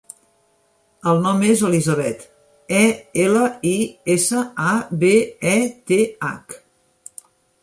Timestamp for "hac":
6.31-6.59